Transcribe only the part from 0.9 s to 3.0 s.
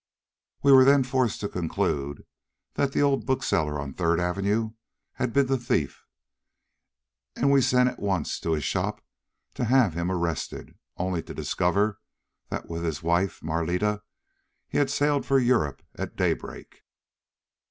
forced to conclude that